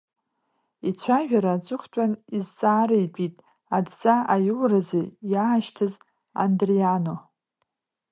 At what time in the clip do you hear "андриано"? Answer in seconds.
6.43-7.15